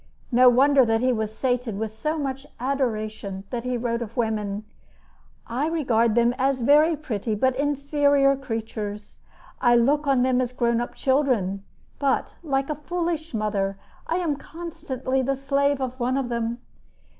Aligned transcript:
No 0.31 0.49
wonder 0.49 0.83
that 0.83 1.01
he 1.01 1.13
was 1.13 1.31
sated 1.37 1.77
with 1.77 1.91
so 1.91 2.17
much 2.17 2.47
adoration 2.59 3.33
and 3.35 3.43
that 3.51 3.65
he 3.65 3.77
wrote 3.77 4.01
of 4.01 4.17
women: 4.17 4.63
I 5.45 5.67
regard 5.67 6.15
them 6.15 6.33
as 6.39 6.61
very 6.61 6.97
pretty 6.97 7.35
but 7.35 7.55
inferior 7.55 8.35
creatures. 8.35 9.19
I 9.61 9.75
look 9.75 10.07
on 10.07 10.23
them 10.23 10.41
as 10.41 10.53
grown 10.53 10.81
up 10.81 10.95
children; 10.95 11.63
but, 11.99 12.33
like 12.41 12.71
a 12.71 12.75
foolish 12.87 13.35
mother, 13.35 13.77
I 14.07 14.15
am 14.15 14.37
constantly 14.37 15.21
the 15.21 15.35
slave 15.35 15.79
of 15.79 15.99
one 15.99 16.17
of 16.17 16.29
them. 16.29 16.57